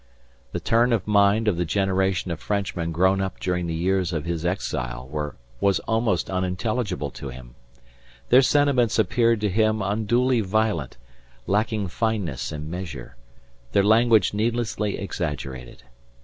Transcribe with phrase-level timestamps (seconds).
[0.51, 4.25] The turn of mind of the generation of Frenchmen grown up during the years of
[4.25, 5.07] his exile
[5.59, 7.53] was almost unintelligible to him.
[8.29, 10.97] Their sentiments appeared to him unduly violent,
[11.45, 13.15] lacking fineness and measure,
[13.73, 15.83] their language needlessly exaggerated.